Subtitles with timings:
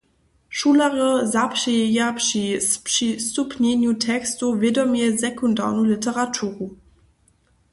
[0.49, 6.77] Šulerjo zapřijeja při spřistupnjenju tekstow wědomje sekundarnu literaturu.